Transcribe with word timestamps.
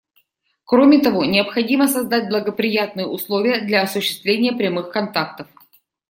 Кроме 0.65 0.99
того, 0.99 1.25
необходимо 1.25 1.87
создать 1.87 2.27
благоприятные 2.27 3.05
условия 3.05 3.61
для 3.61 3.83
осуществления 3.83 4.51
прямых 4.51 4.89
контактов. 4.91 5.47